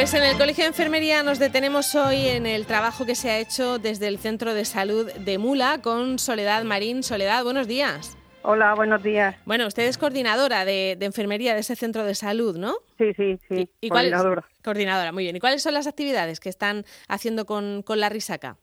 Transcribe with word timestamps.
Pues 0.00 0.14
en 0.14 0.22
el 0.22 0.38
Colegio 0.38 0.64
de 0.64 0.68
Enfermería 0.68 1.22
nos 1.22 1.38
detenemos 1.38 1.94
hoy 1.94 2.26
en 2.26 2.46
el 2.46 2.64
trabajo 2.64 3.04
que 3.04 3.14
se 3.14 3.28
ha 3.28 3.38
hecho 3.38 3.78
desde 3.78 4.08
el 4.08 4.16
Centro 4.16 4.54
de 4.54 4.64
Salud 4.64 5.12
de 5.12 5.36
Mula 5.36 5.80
con 5.82 6.18
Soledad 6.18 6.64
Marín. 6.64 7.02
Soledad, 7.02 7.44
buenos 7.44 7.68
días. 7.68 8.16
Hola, 8.40 8.72
buenos 8.74 9.02
días. 9.02 9.36
Bueno, 9.44 9.66
usted 9.66 9.82
es 9.82 9.98
coordinadora 9.98 10.64
de, 10.64 10.92
enfermería 11.02 11.52
de 11.52 11.60
ese 11.60 11.76
centro 11.76 12.02
de 12.02 12.14
salud, 12.14 12.56
¿no? 12.56 12.76
Sí, 12.96 13.12
sí, 13.12 13.38
sí. 13.46 13.68
¿Y, 13.82 13.90
coordinadora. 13.90 14.44
coordinadora, 14.64 15.12
muy 15.12 15.24
bien. 15.24 15.36
¿Y 15.36 15.40
cuáles 15.40 15.62
son 15.62 15.74
las 15.74 15.86
actividades 15.86 16.40
que 16.40 16.48
están 16.48 16.84
haciendo 17.06 17.44
con, 17.44 17.84
la 17.86 18.08
risaca? 18.08 18.56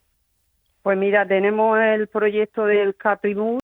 Pues 0.81 0.97
mira, 0.97 1.27
tenemos 1.27 1.77
el 1.79 2.07
proyecto 2.07 2.65
del 2.65 2.95
CAPRIMUS 2.95 3.59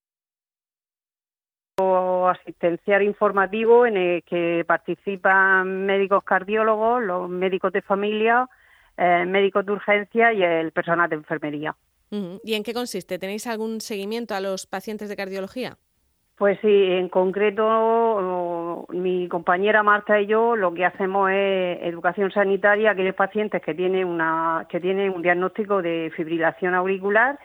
asistencial 2.29 3.01
informativo 3.01 3.85
en 3.85 3.97
el 3.97 4.23
que 4.23 4.63
participan 4.67 5.85
médicos 5.85 6.23
cardiólogos, 6.23 7.03
los 7.03 7.29
médicos 7.29 7.73
de 7.73 7.81
familia, 7.81 8.47
eh, 8.97 9.25
médicos 9.25 9.65
de 9.65 9.71
urgencia 9.71 10.33
y 10.33 10.43
el 10.43 10.71
personal 10.71 11.09
de 11.09 11.15
enfermería. 11.15 11.75
¿Y 12.43 12.53
en 12.53 12.61
qué 12.61 12.75
consiste? 12.75 13.17
¿Tenéis 13.17 13.47
algún 13.47 13.81
seguimiento 13.81 14.35
a 14.35 14.39
los 14.39 14.67
pacientes 14.67 15.09
de 15.09 15.15
cardiología? 15.15 15.77
Pues 16.37 16.59
sí, 16.61 16.67
en 16.67 17.09
concreto 17.09 18.85
mi 18.89 19.27
compañera 19.27 19.81
Marta 19.81 20.21
y 20.21 20.27
yo 20.27 20.55
lo 20.55 20.75
que 20.75 20.85
hacemos 20.85 21.31
es 21.31 21.79
educación 21.81 22.31
sanitaria 22.31 22.89
a 22.89 22.93
aquellos 22.93 23.15
pacientes 23.15 23.63
que 23.63 23.73
tienen 23.73 24.07
una 24.07 24.67
que 24.69 24.79
tienen 24.79 25.11
un 25.11 25.23
diagnóstico 25.23 25.81
de 25.81 26.11
fibrilación 26.15 26.75
auricular 26.75 27.39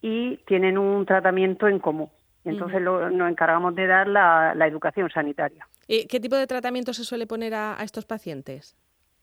y 0.00 0.38
tienen 0.46 0.78
un 0.78 1.04
tratamiento 1.04 1.68
en 1.68 1.78
común. 1.78 2.08
Entonces 2.44 2.80
nos 2.82 3.30
encargamos 3.30 3.74
de 3.74 3.86
dar 3.86 4.06
la, 4.06 4.66
educación 4.66 5.10
sanitaria. 5.10 5.66
¿Y 5.86 6.06
qué 6.06 6.20
tipo 6.20 6.36
de 6.36 6.46
tratamiento 6.46 6.92
se 6.92 7.04
suele 7.04 7.26
poner 7.26 7.54
a 7.54 7.78
estos 7.82 8.04
pacientes? 8.04 8.76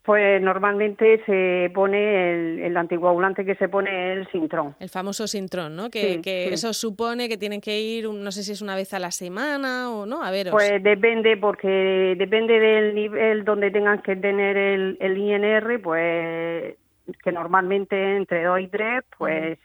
Pues 0.03 0.41
normalmente 0.41 1.21
se 1.27 1.71
pone 1.75 2.65
el, 2.65 2.75
anticoagulante 2.75 3.45
que 3.45 3.53
se 3.53 3.69
pone 3.69 4.13
el 4.13 4.27
Sintrón. 4.31 4.75
El 4.79 4.89
famoso 4.89 5.27
Sintrón, 5.27 5.75
¿no? 5.75 5.91
Que, 5.91 6.19
eso 6.51 6.73
supone 6.73 7.29
que 7.29 7.37
tienen 7.37 7.61
que 7.61 7.79
ir, 7.79 8.09
no 8.09 8.31
sé 8.31 8.41
si 8.41 8.53
es 8.53 8.63
una 8.63 8.75
vez 8.75 8.95
a 8.95 8.99
la 8.99 9.11
semana 9.11 9.91
o 9.91 10.07
no, 10.07 10.23
a 10.23 10.31
ver. 10.31 10.49
Pues 10.49 10.81
depende, 10.81 11.37
porque 11.37 12.15
depende 12.17 12.59
del 12.59 12.95
nivel 12.95 13.45
donde 13.45 13.69
tengan 13.69 14.01
que 14.01 14.15
tener 14.15 14.57
el, 14.57 14.97
el 14.99 15.17
INR, 15.19 15.79
pues 15.83 16.75
que 17.23 17.31
normalmente 17.31 18.17
entre 18.17 18.43
dos 18.43 18.59
y 18.59 18.67
tres, 18.69 19.03
pues 19.19 19.59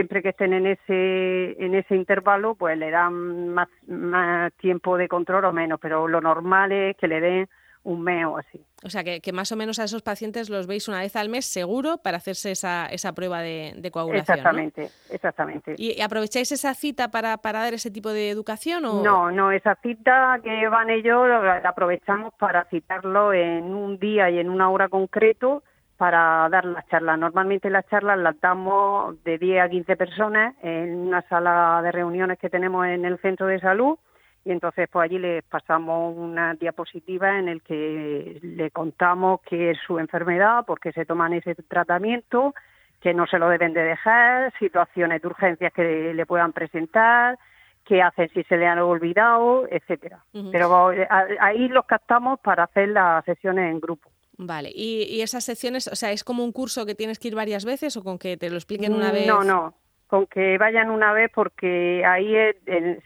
siempre 0.00 0.22
que 0.22 0.30
estén 0.30 0.54
en 0.54 0.66
ese 0.66 1.62
en 1.62 1.74
ese 1.74 1.94
intervalo, 1.94 2.54
pues 2.54 2.78
le 2.78 2.90
dan 2.90 3.50
más, 3.50 3.68
más 3.86 4.50
tiempo 4.54 4.96
de 4.96 5.08
control 5.08 5.44
o 5.44 5.52
menos, 5.52 5.78
pero 5.78 6.08
lo 6.08 6.22
normal 6.22 6.72
es 6.72 6.96
que 6.96 7.06
le 7.06 7.20
den 7.20 7.48
un 7.82 8.00
mes 8.00 8.24
o 8.24 8.38
así. 8.38 8.64
O 8.82 8.88
sea, 8.88 9.04
que, 9.04 9.32
más 9.32 9.52
o 9.52 9.56
menos 9.56 9.78
a 9.78 9.84
esos 9.84 10.00
pacientes 10.00 10.48
los 10.48 10.66
veis 10.66 10.88
una 10.88 11.00
vez 11.00 11.16
al 11.16 11.28
mes 11.28 11.44
seguro 11.44 11.98
para 11.98 12.16
hacerse 12.16 12.50
esa, 12.50 12.86
esa 12.86 13.12
prueba 13.12 13.42
de, 13.42 13.90
coagulación. 13.92 14.38
Exactamente, 14.38 14.90
exactamente. 15.10 15.74
¿Y 15.76 16.00
aprovecháis 16.00 16.50
esa 16.50 16.72
cita 16.72 17.10
para, 17.10 17.36
para 17.36 17.60
dar 17.60 17.74
ese 17.74 17.90
tipo 17.90 18.10
de 18.10 18.30
educación? 18.30 18.86
O... 18.86 19.02
No, 19.02 19.30
no, 19.30 19.52
esa 19.52 19.74
cita 19.82 20.40
que 20.42 20.66
van 20.68 20.88
ellos 20.88 21.28
la 21.28 21.56
aprovechamos 21.58 22.32
para 22.38 22.64
citarlo 22.64 23.34
en 23.34 23.74
un 23.74 23.98
día 23.98 24.30
y 24.30 24.38
en 24.38 24.48
una 24.48 24.70
hora 24.70 24.88
concreto 24.88 25.62
para 26.00 26.48
dar 26.48 26.64
las 26.64 26.88
charlas. 26.88 27.18
Normalmente 27.18 27.68
las 27.68 27.86
charlas 27.88 28.18
las 28.18 28.40
damos 28.40 29.22
de 29.22 29.36
10 29.36 29.60
a 29.60 29.68
15 29.68 29.96
personas 29.98 30.54
en 30.62 30.96
una 30.96 31.20
sala 31.28 31.82
de 31.82 31.92
reuniones 31.92 32.38
que 32.38 32.48
tenemos 32.48 32.86
en 32.86 33.04
el 33.04 33.18
centro 33.18 33.46
de 33.46 33.60
salud 33.60 33.98
y 34.46 34.50
entonces 34.50 34.88
pues 34.90 35.04
allí 35.04 35.18
les 35.18 35.44
pasamos 35.44 36.16
una 36.16 36.54
diapositiva 36.54 37.38
en 37.38 37.48
el 37.48 37.60
que 37.60 38.38
le 38.42 38.70
contamos 38.70 39.42
qué 39.42 39.72
es 39.72 39.78
su 39.86 39.98
enfermedad, 39.98 40.64
por 40.64 40.80
qué 40.80 40.90
se 40.92 41.04
toman 41.04 41.34
ese 41.34 41.54
tratamiento, 41.54 42.54
que 43.02 43.12
no 43.12 43.26
se 43.26 43.38
lo 43.38 43.50
deben 43.50 43.74
de 43.74 43.82
dejar, 43.82 44.54
situaciones 44.58 45.20
de 45.20 45.28
urgencias 45.28 45.70
que 45.70 46.14
le 46.14 46.24
puedan 46.24 46.54
presentar, 46.54 47.38
qué 47.84 48.00
hacen 48.00 48.30
si 48.30 48.42
se 48.44 48.56
le 48.56 48.66
han 48.66 48.78
olvidado, 48.78 49.66
etcétera. 49.70 50.24
Pero 50.50 50.92
eh, 50.92 51.06
ahí 51.10 51.68
los 51.68 51.84
captamos 51.84 52.40
para 52.40 52.64
hacer 52.64 52.88
las 52.88 53.22
sesiones 53.26 53.70
en 53.70 53.80
grupo. 53.80 54.08
Vale, 54.42 54.70
¿Y, 54.74 55.02
¿Y, 55.02 55.20
esas 55.20 55.44
secciones, 55.44 55.86
o 55.86 55.94
sea, 55.94 56.12
es 56.12 56.24
como 56.24 56.42
un 56.42 56.52
curso 56.52 56.86
que 56.86 56.94
tienes 56.94 57.18
que 57.18 57.28
ir 57.28 57.34
varias 57.34 57.66
veces 57.66 57.96
o 57.98 58.02
con 58.02 58.18
que 58.18 58.38
te 58.38 58.48
lo 58.48 58.56
expliquen 58.56 58.94
una 58.94 59.12
vez? 59.12 59.26
No, 59.26 59.44
no, 59.44 59.74
con 60.06 60.26
que 60.26 60.56
vayan 60.56 60.90
una 60.90 61.12
vez 61.12 61.30
porque 61.34 62.02
ahí 62.06 62.34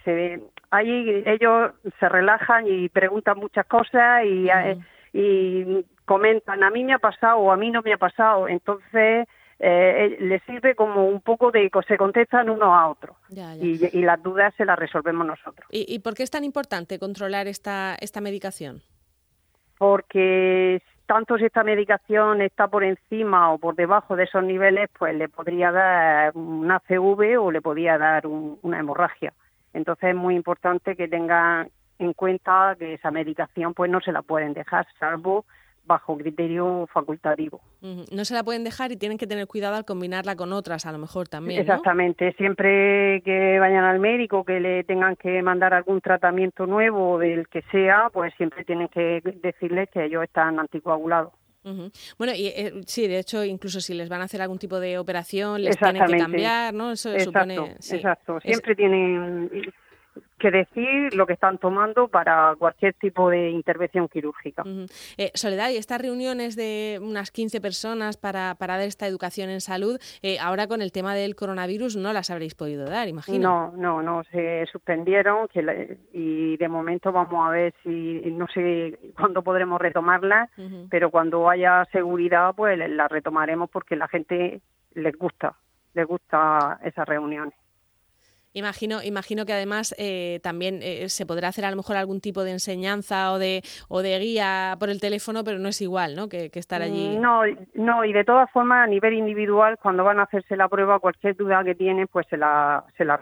se, 0.04 0.40
ahí 0.70 1.22
ellos 1.26 1.72
se 1.98 2.08
relajan 2.08 2.68
y 2.68 2.88
preguntan 2.88 3.38
muchas 3.38 3.66
cosas 3.66 4.24
y, 4.24 4.48
y 5.12 5.84
comentan 6.04 6.62
a 6.62 6.70
mí 6.70 6.84
me 6.84 6.94
ha 6.94 6.98
pasado 6.98 7.38
o 7.38 7.50
a 7.50 7.56
mí 7.56 7.70
no 7.70 7.82
me 7.82 7.92
ha 7.92 7.98
pasado 7.98 8.48
entonces 8.48 9.26
eh, 9.58 10.16
les 10.20 10.42
sirve 10.44 10.74
como 10.74 11.06
un 11.08 11.20
poco 11.20 11.50
de 11.50 11.68
que 11.68 11.80
se 11.86 11.96
contestan 11.96 12.48
uno 12.48 12.74
a 12.74 12.88
otro 12.88 13.16
Y, 13.30 13.86
y, 13.96 14.02
las 14.02 14.22
dudas 14.22 14.52
se 14.56 14.64
las 14.64 14.78
resolvemos 14.78 15.26
nosotros. 15.26 15.66
¿Y, 15.70 15.86
¿Y 15.88 16.00
por 16.00 16.14
qué 16.14 16.24
es 16.24 16.30
tan 16.30 16.42
importante 16.42 16.98
controlar 16.98 17.46
esta, 17.46 17.96
esta 18.00 18.20
medicación? 18.20 18.82
Porque 19.78 20.82
tanto 21.06 21.36
si 21.36 21.44
esta 21.44 21.62
medicación 21.62 22.40
está 22.40 22.68
por 22.68 22.84
encima 22.84 23.52
o 23.52 23.58
por 23.58 23.74
debajo 23.74 24.16
de 24.16 24.24
esos 24.24 24.42
niveles, 24.42 24.88
pues 24.98 25.14
le 25.14 25.28
podría 25.28 25.70
dar 25.70 26.36
una 26.36 26.80
CV 26.80 27.36
o 27.38 27.50
le 27.50 27.60
podría 27.60 27.98
dar 27.98 28.26
una 28.26 28.78
hemorragia. 28.78 29.32
Entonces 29.72 30.10
es 30.10 30.16
muy 30.16 30.34
importante 30.36 30.96
que 30.96 31.08
tengan 31.08 31.68
en 31.98 32.12
cuenta 32.12 32.76
que 32.78 32.94
esa 32.94 33.10
medicación 33.10 33.74
pues 33.74 33.90
no 33.90 34.00
se 34.00 34.12
la 34.12 34.22
pueden 34.22 34.54
dejar, 34.54 34.86
salvo 34.98 35.44
bajo 35.84 36.16
criterio 36.16 36.88
facultativo. 36.92 37.60
No 37.80 38.24
se 38.24 38.34
la 38.34 38.42
pueden 38.42 38.64
dejar 38.64 38.92
y 38.92 38.96
tienen 38.96 39.18
que 39.18 39.26
tener 39.26 39.46
cuidado 39.46 39.76
al 39.76 39.84
combinarla 39.84 40.36
con 40.36 40.52
otras, 40.52 40.86
a 40.86 40.92
lo 40.92 40.98
mejor 40.98 41.28
también. 41.28 41.60
Exactamente. 41.60 42.32
Siempre 42.38 43.22
que 43.24 43.58
vayan 43.58 43.84
al 43.84 44.00
médico, 44.00 44.44
que 44.44 44.60
le 44.60 44.84
tengan 44.84 45.16
que 45.16 45.42
mandar 45.42 45.74
algún 45.74 46.00
tratamiento 46.00 46.66
nuevo 46.66 47.18
del 47.18 47.48
que 47.48 47.62
sea, 47.70 48.10
pues 48.12 48.32
siempre 48.36 48.64
tienen 48.64 48.88
que 48.88 49.20
decirles 49.42 49.88
que 49.90 50.04
ellos 50.04 50.24
están 50.24 50.58
anticoagulados. 50.58 51.32
Bueno, 52.18 52.34
y 52.36 52.48
eh, 52.48 52.82
sí, 52.86 53.08
de 53.08 53.18
hecho, 53.18 53.42
incluso 53.42 53.80
si 53.80 53.94
les 53.94 54.10
van 54.10 54.20
a 54.20 54.24
hacer 54.24 54.42
algún 54.42 54.58
tipo 54.58 54.78
de 54.80 54.98
operación, 54.98 55.64
les 55.64 55.78
tienen 55.78 56.04
que 56.04 56.18
cambiar, 56.18 56.74
¿no? 56.74 56.92
Eso 56.92 57.18
supone. 57.18 57.56
Exacto. 57.56 58.38
Siempre 58.40 58.74
tienen 58.74 59.50
que 60.44 60.50
decir 60.50 61.14
lo 61.14 61.26
que 61.26 61.32
están 61.32 61.56
tomando 61.56 62.08
para 62.08 62.54
cualquier 62.58 62.92
tipo 62.92 63.30
de 63.30 63.48
intervención 63.48 64.08
quirúrgica. 64.08 64.62
Eh, 65.16 65.30
Soledad, 65.32 65.70
y 65.70 65.78
estas 65.78 66.02
reuniones 66.02 66.54
de 66.54 67.00
unas 67.02 67.30
15 67.30 67.62
personas 67.62 68.18
para, 68.18 68.54
para 68.56 68.76
dar 68.76 68.86
esta 68.86 69.06
educación 69.06 69.48
en 69.48 69.62
salud, 69.62 69.98
eh, 70.22 70.36
ahora 70.38 70.66
con 70.66 70.82
el 70.82 70.92
tema 70.92 71.14
del 71.14 71.34
coronavirus 71.34 71.96
no 71.96 72.12
las 72.12 72.28
habréis 72.28 72.54
podido 72.54 72.84
dar, 72.84 73.08
imagino. 73.08 73.38
No, 73.38 73.72
no, 73.74 74.02
no, 74.02 74.22
se 74.24 74.66
suspendieron 74.66 75.48
que 75.48 75.96
y 76.12 76.58
de 76.58 76.68
momento 76.68 77.10
vamos 77.10 77.46
a 77.46 77.50
ver 77.50 77.72
si, 77.82 78.20
no 78.32 78.46
sé 78.48 78.98
cuándo 79.16 79.40
podremos 79.40 79.80
retomarlas, 79.80 80.50
pero 80.90 81.10
cuando 81.10 81.48
haya 81.48 81.86
seguridad 81.90 82.54
pues 82.54 82.78
las 82.78 83.10
retomaremos 83.10 83.70
porque 83.70 83.96
la 83.96 84.08
gente 84.08 84.60
les 84.92 85.16
gusta, 85.16 85.54
les 85.94 86.06
gusta 86.06 86.80
esas 86.84 87.08
reuniones. 87.08 87.54
Imagino, 88.54 89.02
imagino 89.02 89.44
que 89.44 89.52
además 89.52 89.94
eh, 89.98 90.38
también 90.42 90.78
eh, 90.80 91.08
se 91.08 91.26
podrá 91.26 91.48
hacer 91.48 91.64
a 91.64 91.70
lo 91.70 91.76
mejor 91.76 91.96
algún 91.96 92.20
tipo 92.20 92.44
de 92.44 92.52
enseñanza 92.52 93.32
o 93.32 93.38
de, 93.38 93.62
o 93.88 94.00
de 94.00 94.16
guía 94.20 94.76
por 94.78 94.90
el 94.90 95.00
teléfono, 95.00 95.42
pero 95.42 95.58
no 95.58 95.68
es 95.68 95.80
igual, 95.82 96.14
¿no? 96.14 96.28
Que, 96.28 96.50
estar 96.54 96.80
allí. 96.80 97.18
No, 97.18 97.42
no, 97.74 98.04
y 98.04 98.12
de 98.12 98.24
todas 98.24 98.48
formas 98.52 98.84
a 98.84 98.86
nivel 98.86 99.14
individual, 99.14 99.76
cuando 99.82 100.04
van 100.04 100.20
a 100.20 100.22
hacerse 100.22 100.56
la 100.56 100.68
prueba, 100.68 101.00
cualquier 101.00 101.36
duda 101.36 101.64
que 101.64 101.74
tienen, 101.74 102.06
pues 102.06 102.26
se 102.30 102.36
la, 102.36 102.84
se 102.96 103.04
la 103.04 103.20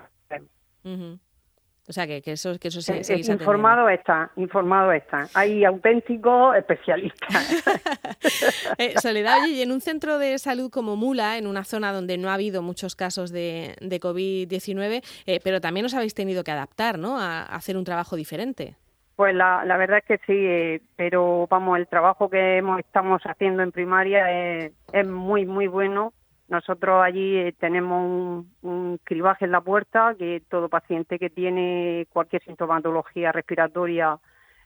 o 1.88 1.92
sea, 1.92 2.06
que, 2.06 2.22
que 2.22 2.32
eso, 2.32 2.58
que 2.60 2.68
eso 2.68 2.80
se, 2.80 3.00
eh, 3.00 3.18
Informado 3.18 3.88
está, 3.88 4.30
informado 4.36 4.92
está. 4.92 5.26
Hay 5.34 5.64
auténticos 5.64 6.56
especialistas. 6.56 7.28
eh, 8.78 8.94
Soledad, 8.98 9.42
oye, 9.42 9.54
y 9.54 9.62
en 9.62 9.72
un 9.72 9.80
centro 9.80 10.18
de 10.18 10.38
salud 10.38 10.70
como 10.70 10.94
Mula, 10.94 11.38
en 11.38 11.48
una 11.48 11.64
zona 11.64 11.92
donde 11.92 12.18
no 12.18 12.30
ha 12.30 12.34
habido 12.34 12.62
muchos 12.62 12.94
casos 12.94 13.32
de, 13.32 13.74
de 13.80 14.00
COVID-19, 14.00 15.02
eh, 15.26 15.40
pero 15.42 15.60
también 15.60 15.84
os 15.86 15.94
habéis 15.94 16.14
tenido 16.14 16.44
que 16.44 16.52
adaptar, 16.52 16.98
¿no?, 16.98 17.18
a, 17.18 17.42
hacer 17.42 17.76
un 17.76 17.84
trabajo 17.84 18.14
diferente. 18.14 18.76
Pues 19.16 19.34
la, 19.34 19.64
la 19.64 19.76
verdad 19.76 19.98
es 19.98 20.04
que 20.04 20.18
sí, 20.26 20.38
eh, 20.38 20.82
pero 20.94 21.48
vamos, 21.50 21.78
el 21.78 21.88
trabajo 21.88 22.30
que 22.30 22.58
hemos, 22.58 22.78
estamos 22.78 23.20
haciendo 23.24 23.62
en 23.64 23.72
primaria 23.72 24.30
es, 24.30 24.72
es 24.92 25.06
muy, 25.06 25.46
muy 25.46 25.66
bueno 25.66 26.12
nosotros 26.48 27.02
allí 27.02 27.36
eh, 27.36 27.54
tenemos 27.58 28.44
un, 28.62 28.98
cribaje 29.04 29.44
en 29.44 29.52
la 29.52 29.60
puerta 29.60 30.14
que 30.18 30.42
todo 30.48 30.68
paciente 30.68 31.18
que 31.18 31.30
tiene 31.30 32.06
cualquier 32.12 32.42
sintomatología 32.42 33.32
respiratoria 33.32 34.18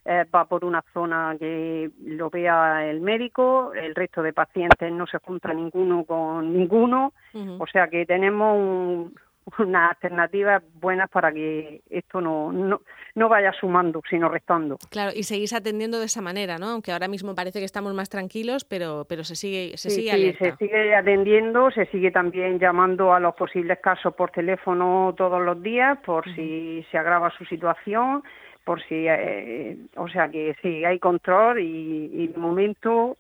eh, 0.05 0.25
va 0.35 0.45
por 0.47 0.65
una 0.65 0.85
zona 0.93 1.37
que 1.39 1.91
lo 2.05 2.31
vea 2.31 2.87
el 2.87 3.01
médico, 3.01 3.73
el 3.75 3.95
resto 3.95 4.23
de 4.23 4.33
pacientes 4.33 4.93
no 4.93 5.07
se 5.07 5.19
junta 5.19 5.53
ninguno 5.53 6.05
con 6.05 6.53
ninguno, 6.53 7.13
o 7.59 7.67
sea 7.67 7.89
que 7.89 8.07
tenemos 8.07 9.11
unas 9.59 9.91
alternativas 9.91 10.63
buenas 10.81 11.09
para 11.09 11.33
que 11.33 11.81
esto 11.89 12.21
no, 12.21 12.53
no, 12.53 12.81
no 13.15 13.29
vaya 13.29 13.53
sumando, 13.53 14.03
sino 14.09 14.29
restando. 14.29 14.79
Claro, 14.91 15.13
y 15.15 15.23
seguís 15.23 15.53
atendiendo 15.53 15.99
de 15.99 16.07
esa 16.07 16.21
manera, 16.21 16.59
¿no? 16.59 16.71
Aunque 16.71 16.93
ahora 16.93 17.09
mismo 17.09 17.35
parece 17.35 17.61
que 17.61 17.65
estamos 17.65 17.95
más 17.95 18.09
tranquilos, 18.09 18.65
pero, 18.65 19.07
pero 19.09 19.25
se 19.25 19.37
sigue, 19.37 19.77
se 19.77 19.91
sigue 19.91 20.13
sí, 20.13 20.33
se 20.39 20.57
sigue 20.57 20.95
atendiendo, 20.95 21.71
se 21.71 21.87
sigue 21.87 22.11
también 22.11 22.59
llamando 22.59 23.15
a 23.15 23.21
los 23.21 23.35
posibles 23.35 23.79
casos 23.81 24.15
por 24.15 24.31
teléfono 24.31 25.15
todos 25.17 25.41
los 25.43 25.63
días, 25.63 25.99
por 26.05 26.25
si 26.35 26.85
se 26.91 26.99
agrava 26.99 27.31
su 27.31 27.45
situación, 27.45 28.23
por 28.65 28.83
si, 28.83 29.07
eh, 29.09 29.77
o 29.97 30.09
sea 30.09 30.29
que 30.29 30.57
sí, 30.61 30.85
hay 30.85 30.99
control 30.99 31.61
y, 31.61 32.11
y 32.13 32.27
de 32.29 32.39
momento 32.39 33.17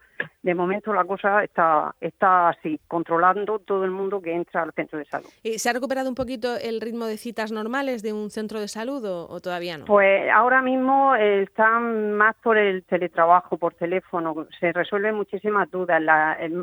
de 0.47 0.55
momento 0.55 0.93
la 0.93 1.05
cosa 1.05 1.43
está, 1.43 1.93
está 2.01 2.51
así, 2.51 2.79
controlando 2.87 3.59
todo 3.59 3.85
el 3.85 3.91
mundo 3.91 4.21
que 4.21 4.33
entra 4.33 4.63
al 4.63 4.73
centro 4.75 4.97
de 4.97 5.05
salud. 5.05 5.27
¿Y 5.43 5.59
¿Se 5.59 5.69
ha 5.69 5.73
recuperado 5.73 6.09
un 6.09 6.15
poquito 6.15 6.55
el 6.57 6.81
ritmo 6.81 7.07
de 7.07 7.17
citas 7.17 7.51
normales 7.51 8.01
de 8.05 8.13
un 8.13 8.31
centro 8.31 8.61
de 8.61 8.69
salud 8.69 9.05
o, 9.05 9.41
todavía 9.41 9.77
no? 9.77 9.87
Pues 9.87 10.31
ahora 10.33 10.63
mismo 10.63 11.17
están 11.17 12.13
más 12.13 12.37
por 12.45 12.59
el 12.59 12.85
teletrabajo, 12.85 13.57
por 13.57 13.75
teléfono. 13.75 14.47
Se 14.61 14.73
resuelven 14.73 15.17
muchísimas 15.17 15.69
dudas 15.69 16.01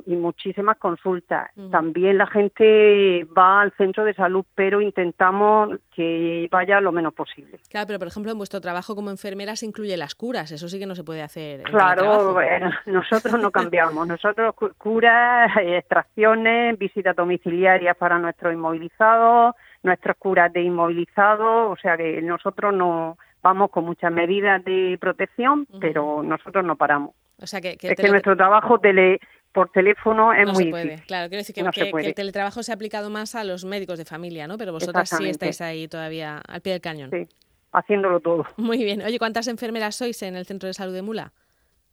y 0.05 0.15
muchísimas 0.15 0.77
consultas. 0.77 1.51
También 1.69 2.17
la 2.17 2.27
gente 2.27 3.27
va 3.37 3.63
al 3.63 3.73
centro 3.73 4.05
de 4.05 4.13
salud, 4.13 4.45
pero 4.55 4.79
intentamos 4.79 5.77
que 5.93 6.47
vaya 6.49 6.79
lo 6.79 6.93
menos 6.93 7.13
posible. 7.13 7.59
Claro, 7.69 7.87
pero 7.87 7.99
por 7.99 8.07
ejemplo 8.07 8.31
en 8.31 8.37
vuestro 8.37 8.61
trabajo 8.61 8.95
como 8.95 9.09
enfermera 9.09 9.57
se 9.57 9.65
incluye 9.65 9.97
las 9.97 10.15
curas. 10.15 10.53
Eso 10.53 10.69
sí 10.69 10.79
que 10.79 10.85
no 10.85 10.95
se 10.95 11.03
puede 11.03 11.21
hacer. 11.21 11.63
claro, 11.63 12.31
bueno, 12.31 12.71
nosotros 12.85 13.37
no 13.41 13.51
cambiamos. 13.51 13.72
Nosotros 13.81 14.55
curas, 14.77 15.51
extracciones, 15.57 16.77
visitas 16.77 17.15
domiciliarias 17.15 17.97
para 17.97 18.19
nuestros 18.19 18.53
inmovilizados, 18.53 19.55
nuestras 19.81 20.15
curas 20.17 20.53
de 20.53 20.61
inmovilizados, 20.61 21.71
o 21.71 21.75
sea 21.81 21.97
que 21.97 22.21
nosotros 22.21 22.73
no 22.73 23.17
vamos 23.41 23.71
con 23.71 23.85
muchas 23.85 24.11
medidas 24.11 24.63
de 24.63 24.97
protección, 24.99 25.67
pero 25.79 26.23
nosotros 26.23 26.63
no 26.63 26.75
paramos. 26.75 27.11
O 27.41 27.47
sea 27.47 27.59
que, 27.59 27.77
es 27.79 27.95
que 27.95 28.09
nuestro 28.09 28.37
trabajo 28.37 28.79
tele, 28.79 29.19
por 29.51 29.69
teléfono 29.69 30.33
es 30.33 30.51
muy 30.51 30.65
difícil. 30.65 31.01
Claro, 31.05 31.29
quiero 31.29 31.41
decir 31.41 31.55
que, 31.55 32.07
el 32.07 32.13
teletrabajo 32.13 32.63
se 32.63 32.71
ha 32.71 32.75
aplicado 32.75 33.09
más 33.09 33.35
a 33.35 33.43
los 33.43 33.65
médicos 33.65 33.97
de 33.97 34.05
familia, 34.05 34.47
¿no? 34.47 34.57
Pero 34.57 34.71
vosotras 34.71 35.09
sí 35.09 35.27
estáis 35.27 35.59
ahí 35.61 35.87
todavía 35.87 36.41
al 36.47 36.61
pie 36.61 36.73
del 36.73 36.81
cañón. 36.81 37.09
Sí, 37.11 37.27
haciéndolo 37.71 38.19
todo. 38.19 38.45
Muy 38.57 38.83
bien. 38.83 39.01
Oye, 39.01 39.19
¿cuántas 39.19 39.47
enfermeras 39.47 39.95
sois 39.95 40.21
en 40.23 40.35
el 40.35 40.45
centro 40.45 40.67
de 40.67 40.73
salud 40.73 40.93
de 40.93 41.01
Mula? 41.01 41.33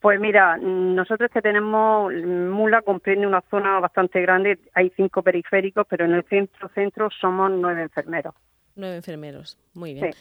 Pues 0.01 0.19
mira, 0.19 0.57
nosotros 0.57 1.31
que 1.31 1.43
tenemos, 1.43 2.13
Mula 2.13 2.81
comprende 2.81 3.27
una 3.27 3.43
zona 3.51 3.79
bastante 3.81 4.21
grande, 4.23 4.59
hay 4.75 4.91
cinco 4.97 5.23
periféricos, 5.23 5.87
pero 5.89 6.07
en 6.07 6.15
el 6.15 6.25
centro-centro 6.25 7.11
somos 7.11 7.51
nueve 7.51 7.83
enfermeros. 7.83 8.35
Nueve 8.77 8.97
enfermeros, 8.97 9.59
muy 9.75 9.93
bien. 9.93 10.13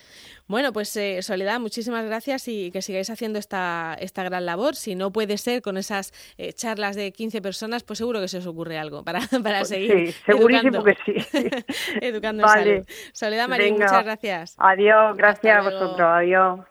Bueno, 0.48 0.74
pues 0.74 0.94
eh, 0.98 1.22
Soledad, 1.22 1.62
muchísimas 1.62 2.04
gracias 2.04 2.48
y 2.50 2.72
que 2.72 2.82
sigáis 2.82 3.10
haciendo 3.10 3.40
esta, 3.40 3.96
esta 4.02 4.24
gran 4.24 4.46
labor. 4.46 4.76
Si 4.76 4.96
no 4.96 5.12
puede 5.12 5.38
ser 5.38 5.62
con 5.62 5.78
esas 5.78 6.12
eh, 6.38 6.52
charlas 6.52 6.98
de 6.98 7.14
15 7.14 7.42
personas, 7.42 7.84
pues 7.84 8.00
seguro 8.00 8.20
que 8.20 8.28
se 8.28 8.40
os 8.40 8.48
ocurre 8.48 8.78
algo 8.78 9.04
para, 9.04 9.20
para 9.44 9.64
seguir. 9.64 10.12
Sí, 10.12 10.12
segurísimo 10.26 10.84
que 10.84 10.98
sí. 11.06 11.14
educando 12.02 12.44
en 12.44 12.50
salud. 12.50 12.86
Soledad 13.14 13.48
Marín, 13.48 13.76
muchas 13.76 14.04
gracias. 14.04 14.56
Adiós, 14.58 15.16
gracias 15.16 15.58
a 15.58 15.62
vosotros, 15.62 16.02
adiós. 16.02 16.60